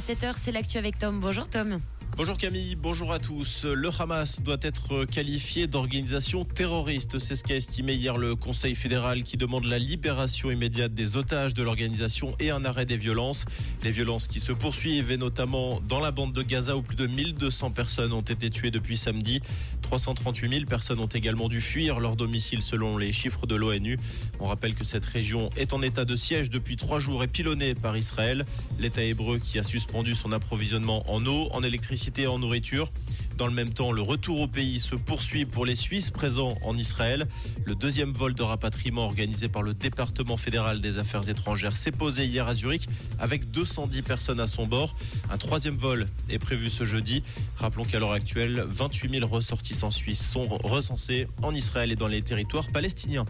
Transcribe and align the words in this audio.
7h, 0.00 0.32
c'est 0.36 0.52
l'actu 0.52 0.78
avec 0.78 0.98
Tom. 0.98 1.20
Bonjour 1.20 1.46
Tom. 1.48 1.80
Bonjour 2.20 2.36
Camille, 2.36 2.74
bonjour 2.74 3.14
à 3.14 3.18
tous. 3.18 3.64
Le 3.64 3.88
Hamas 3.98 4.42
doit 4.42 4.58
être 4.60 5.06
qualifié 5.06 5.66
d'organisation 5.66 6.44
terroriste. 6.44 7.18
C'est 7.18 7.34
ce 7.34 7.42
qu'a 7.42 7.56
estimé 7.56 7.94
hier 7.94 8.18
le 8.18 8.36
Conseil 8.36 8.74
fédéral 8.74 9.22
qui 9.22 9.38
demande 9.38 9.64
la 9.64 9.78
libération 9.78 10.50
immédiate 10.50 10.92
des 10.92 11.16
otages 11.16 11.54
de 11.54 11.62
l'organisation 11.62 12.32
et 12.38 12.50
un 12.50 12.62
arrêt 12.66 12.84
des 12.84 12.98
violences. 12.98 13.46
Les 13.82 13.90
violences 13.90 14.26
qui 14.26 14.38
se 14.38 14.52
poursuivent 14.52 15.10
et 15.10 15.16
notamment 15.16 15.80
dans 15.88 15.98
la 15.98 16.10
bande 16.10 16.34
de 16.34 16.42
Gaza 16.42 16.76
où 16.76 16.82
plus 16.82 16.94
de 16.94 17.06
1200 17.06 17.70
personnes 17.70 18.12
ont 18.12 18.20
été 18.20 18.50
tuées 18.50 18.70
depuis 18.70 18.98
samedi. 18.98 19.40
338 19.80 20.52
000 20.52 20.66
personnes 20.66 21.00
ont 21.00 21.06
également 21.06 21.48
dû 21.48 21.62
fuir 21.62 22.00
leur 22.00 22.16
domicile 22.16 22.60
selon 22.60 22.98
les 22.98 23.12
chiffres 23.12 23.46
de 23.46 23.54
l'ONU. 23.54 23.98
On 24.40 24.48
rappelle 24.48 24.74
que 24.74 24.84
cette 24.84 25.06
région 25.06 25.48
est 25.56 25.72
en 25.72 25.80
état 25.80 26.04
de 26.04 26.16
siège 26.16 26.50
depuis 26.50 26.76
trois 26.76 26.98
jours 26.98 27.24
et 27.24 27.28
pilonnée 27.28 27.74
par 27.74 27.96
Israël. 27.96 28.44
L'État 28.78 29.02
hébreu 29.02 29.38
qui 29.38 29.58
a 29.58 29.62
suspendu 29.62 30.14
son 30.14 30.32
approvisionnement 30.32 31.02
en 31.10 31.24
eau, 31.24 31.48
en 31.52 31.62
électricité 31.62 32.09
en 32.18 32.38
nourriture. 32.38 32.90
Dans 33.36 33.46
le 33.46 33.52
même 33.52 33.70
temps, 33.70 33.92
le 33.92 34.02
retour 34.02 34.40
au 34.40 34.46
pays 34.46 34.80
se 34.80 34.94
poursuit 34.94 35.46
pour 35.46 35.64
les 35.64 35.74
Suisses 35.74 36.10
présents 36.10 36.58
en 36.62 36.76
Israël. 36.76 37.26
Le 37.64 37.74
deuxième 37.74 38.12
vol 38.12 38.34
de 38.34 38.42
rapatriement 38.42 39.06
organisé 39.06 39.48
par 39.48 39.62
le 39.62 39.72
département 39.72 40.36
fédéral 40.36 40.80
des 40.80 40.98
affaires 40.98 41.26
étrangères 41.28 41.76
s'est 41.76 41.92
posé 41.92 42.26
hier 42.26 42.48
à 42.48 42.54
Zurich 42.54 42.86
avec 43.18 43.50
210 43.50 44.02
personnes 44.02 44.40
à 44.40 44.46
son 44.46 44.66
bord. 44.66 44.94
Un 45.30 45.38
troisième 45.38 45.76
vol 45.76 46.06
est 46.28 46.38
prévu 46.38 46.68
ce 46.68 46.84
jeudi. 46.84 47.22
Rappelons 47.56 47.84
qu'à 47.84 47.98
l'heure 47.98 48.12
actuelle, 48.12 48.64
28 48.68 49.20
000 49.20 49.26
ressortissants 49.26 49.90
suisses 49.90 50.28
sont 50.28 50.46
recensés 50.64 51.26
en 51.42 51.54
Israël 51.54 51.92
et 51.92 51.96
dans 51.96 52.08
les 52.08 52.22
territoires 52.22 52.68
palestiniens. 52.68 53.24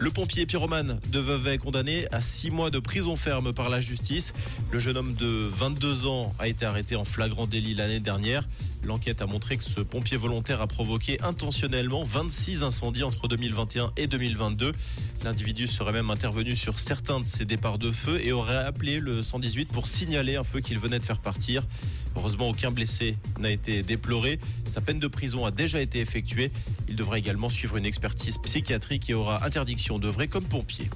Le 0.00 0.10
pompier 0.10 0.44
pyromane 0.44 0.98
de 1.12 1.18
Vevey 1.20 1.56
condamné 1.56 2.06
à 2.10 2.20
six 2.20 2.50
mois 2.50 2.70
de 2.70 2.78
prison 2.78 3.16
ferme 3.16 3.52
par 3.52 3.68
la 3.68 3.80
justice. 3.80 4.32
Le 4.72 4.78
jeune 4.78 4.96
homme 4.96 5.14
de 5.14 5.48
22 5.56 6.06
ans 6.06 6.34
a 6.38 6.48
été 6.48 6.66
arrêté 6.66 6.96
en 6.96 7.04
flagrant 7.04 7.46
délit 7.46 7.74
l'année 7.74 8.00
dernière. 8.00 8.46
L'enquête 8.82 9.22
a 9.22 9.26
montré 9.26 9.56
que 9.56 9.64
ce 9.64 9.80
pompier 9.80 10.16
volontaire 10.16 10.60
a 10.60 10.66
provoqué 10.66 11.20
intentionnellement 11.22 12.04
26 12.04 12.64
incendies 12.64 13.04
entre 13.04 13.28
2021 13.28 13.92
et 13.96 14.06
2022. 14.06 14.72
L'individu 15.24 15.66
serait 15.66 15.92
même 15.92 16.10
intervenu 16.10 16.54
sur 16.56 16.80
certains 16.80 17.20
de 17.20 17.24
ses 17.24 17.44
départs 17.44 17.78
de 17.78 17.90
feu 17.90 18.20
et 18.22 18.32
aurait 18.32 18.56
appelé 18.56 18.98
le 18.98 19.22
118 19.22 19.66
pour 19.72 19.86
signaler 19.86 20.36
un 20.36 20.44
feu 20.44 20.60
qu'il 20.60 20.78
venait 20.78 20.98
de 20.98 21.04
faire 21.04 21.20
partir. 21.20 21.62
Heureusement, 22.16 22.48
aucun 22.48 22.70
blessé 22.70 23.16
n'a 23.38 23.50
été 23.50 23.82
déploré. 23.82 24.38
Sa 24.68 24.80
peine 24.80 24.98
de 24.98 25.08
prison 25.08 25.44
a 25.44 25.50
déjà 25.50 25.80
été 25.80 26.00
effectuée. 26.00 26.50
Il 26.88 26.96
devra 26.96 27.18
également 27.18 27.48
suivre 27.48 27.76
une 27.76 27.86
expertise 27.86 28.38
psychiatrique 28.38 29.10
et 29.10 29.14
aura 29.14 29.44
interdiction 29.44 29.98
d'œuvrer 29.98 30.28
comme 30.28 30.44
pompier. 30.44 30.88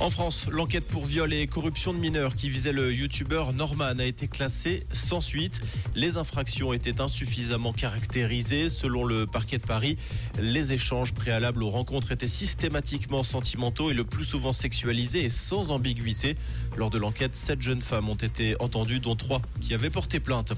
En 0.00 0.10
France, 0.10 0.46
l'enquête 0.48 0.86
pour 0.86 1.06
viol 1.06 1.32
et 1.32 1.48
corruption 1.48 1.92
de 1.92 1.98
mineurs 1.98 2.36
qui 2.36 2.48
visait 2.48 2.72
le 2.72 2.94
youtubeur 2.94 3.52
Norman 3.52 3.98
a 3.98 4.04
été 4.04 4.28
classée 4.28 4.84
sans 4.92 5.20
suite. 5.20 5.60
Les 5.96 6.16
infractions 6.16 6.72
étaient 6.72 7.00
insuffisamment 7.00 7.72
caractérisées. 7.72 8.68
Selon 8.68 9.04
le 9.04 9.26
parquet 9.26 9.58
de 9.58 9.66
Paris, 9.66 9.96
les 10.38 10.72
échanges 10.72 11.12
préalables 11.12 11.64
aux 11.64 11.68
rencontres 11.68 12.12
étaient 12.12 12.28
systématiquement 12.28 13.24
sentimentaux 13.24 13.90
et 13.90 13.94
le 13.94 14.04
plus 14.04 14.22
souvent 14.22 14.52
sexualisés 14.52 15.24
et 15.24 15.30
sans 15.30 15.72
ambiguïté. 15.72 16.36
Lors 16.76 16.90
de 16.90 16.98
l'enquête, 16.98 17.34
sept 17.34 17.60
jeunes 17.60 17.82
femmes 17.82 18.08
ont 18.08 18.14
été 18.14 18.54
entendues, 18.60 19.00
dont 19.00 19.16
trois 19.16 19.42
qui 19.60 19.74
avaient 19.74 19.90
porté 19.90 20.20
plainte. 20.20 20.52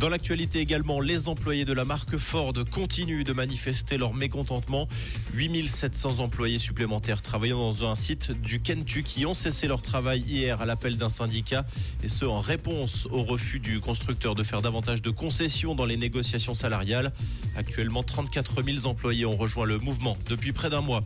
Dans 0.00 0.08
l'actualité 0.08 0.60
également, 0.60 1.00
les 1.00 1.28
employés 1.28 1.66
de 1.66 1.74
la 1.74 1.84
marque 1.84 2.16
Ford 2.16 2.54
continuent 2.70 3.24
de 3.24 3.34
manifester 3.34 3.98
leur 3.98 4.14
mécontentement. 4.14 4.88
8700 5.34 6.20
employés 6.20 6.58
supplémentaires 6.58 7.20
travaillant 7.20 7.58
dans 7.58 7.84
un 7.90 7.94
site 7.96 8.32
du 8.32 8.61
Kentucky 8.62 9.26
ont 9.26 9.34
cessé 9.34 9.66
leur 9.66 9.82
travail 9.82 10.20
hier 10.20 10.60
à 10.60 10.66
l'appel 10.66 10.96
d'un 10.96 11.08
syndicat 11.08 11.66
et 12.02 12.08
ce 12.08 12.24
en 12.24 12.40
réponse 12.40 13.06
au 13.10 13.22
refus 13.22 13.58
du 13.58 13.80
constructeur 13.80 14.34
de 14.34 14.44
faire 14.44 14.62
davantage 14.62 15.02
de 15.02 15.10
concessions 15.10 15.74
dans 15.74 15.86
les 15.86 15.96
négociations 15.96 16.54
salariales. 16.54 17.12
Actuellement, 17.56 18.02
34 18.02 18.62
000 18.62 18.86
employés 18.86 19.26
ont 19.26 19.36
rejoint 19.36 19.66
le 19.66 19.78
mouvement 19.78 20.16
depuis 20.28 20.52
près 20.52 20.70
d'un 20.70 20.80
mois. 20.80 21.02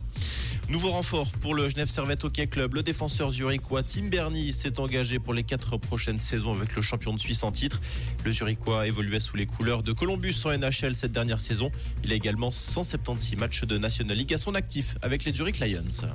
Nouveau 0.69 0.91
renfort 0.91 1.31
pour 1.39 1.55
le 1.55 1.69
Genève 1.69 1.87
Servette 1.87 2.25
Hockey 2.25 2.47
Club. 2.47 2.73
Le 2.73 2.83
défenseur 2.83 3.31
zurichois 3.31 3.83
Tim 3.83 4.07
Berny 4.07 4.51
s'est 4.51 4.79
engagé 4.79 5.17
pour 5.17 5.33
les 5.33 5.43
quatre 5.43 5.77
prochaines 5.77 6.19
saisons 6.19 6.53
avec 6.53 6.75
le 6.75 6.81
champion 6.81 7.13
de 7.13 7.19
Suisse 7.19 7.43
en 7.43 7.53
titre. 7.53 7.79
Le 8.25 8.33
Zurichois 8.33 8.85
évoluait 8.85 9.21
sous 9.21 9.37
les 9.37 9.45
couleurs 9.45 9.81
de 9.81 9.93
Columbus 9.93 10.35
en 10.43 10.57
NHL 10.57 10.93
cette 10.93 11.13
dernière 11.13 11.39
saison. 11.39 11.71
Il 12.03 12.11
a 12.11 12.15
également 12.15 12.51
176 12.51 13.37
matchs 13.37 13.63
de 13.63 13.77
National 13.77 14.17
League 14.17 14.33
à 14.33 14.37
son 14.37 14.55
actif 14.55 14.97
avec 15.01 15.23
les 15.23 15.33
Zurich 15.33 15.59
Lions. 15.59 16.05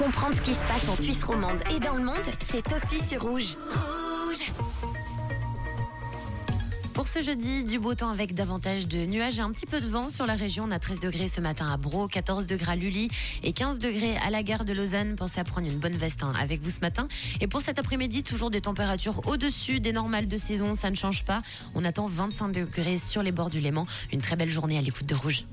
Comprendre 0.00 0.34
ce 0.34 0.40
qui 0.40 0.54
se 0.54 0.64
passe 0.64 0.88
en 0.88 0.96
Suisse 0.96 1.22
romande 1.24 1.58
et 1.76 1.78
dans 1.78 1.94
le 1.94 2.02
monde, 2.02 2.16
c'est 2.48 2.64
aussi 2.72 3.06
sur 3.06 3.20
Rouge. 3.20 3.54
Pour 6.94 7.06
ce 7.06 7.20
jeudi, 7.20 7.64
du 7.64 7.78
beau 7.78 7.94
temps 7.94 8.08
avec 8.08 8.32
davantage 8.32 8.88
de 8.88 9.04
nuages 9.04 9.38
et 9.38 9.42
un 9.42 9.50
petit 9.50 9.66
peu 9.66 9.78
de 9.78 9.86
vent 9.86 10.08
sur 10.08 10.24
la 10.24 10.36
région. 10.36 10.64
On 10.66 10.70
a 10.70 10.78
13 10.78 11.00
degrés 11.00 11.28
ce 11.28 11.42
matin 11.42 11.70
à 11.70 11.76
Bro, 11.76 12.08
14 12.08 12.46
degrés 12.46 12.72
à 12.72 12.76
Lully 12.76 13.10
et 13.42 13.52
15 13.52 13.78
degrés 13.78 14.16
à 14.24 14.30
la 14.30 14.42
gare 14.42 14.64
de 14.64 14.72
Lausanne. 14.72 15.16
Pensez 15.16 15.38
à 15.38 15.44
prendre 15.44 15.70
une 15.70 15.78
bonne 15.78 15.96
veste 15.96 16.22
hein, 16.22 16.32
avec 16.40 16.62
vous 16.62 16.70
ce 16.70 16.80
matin. 16.80 17.06
Et 17.42 17.46
pour 17.46 17.60
cet 17.60 17.78
après-midi, 17.78 18.22
toujours 18.22 18.48
des 18.48 18.62
températures 18.62 19.20
au-dessus 19.26 19.80
des 19.80 19.92
normales 19.92 20.28
de 20.28 20.36
saison. 20.38 20.74
Ça 20.74 20.88
ne 20.88 20.96
change 20.96 21.24
pas. 21.24 21.42
On 21.74 21.84
attend 21.84 22.06
25 22.06 22.52
degrés 22.52 22.96
sur 22.96 23.22
les 23.22 23.32
bords 23.32 23.50
du 23.50 23.60
Léman. 23.60 23.86
Une 24.14 24.22
très 24.22 24.36
belle 24.36 24.48
journée 24.48 24.78
à 24.78 24.80
l'écoute 24.80 25.04
de 25.04 25.14
Rouge. 25.14 25.44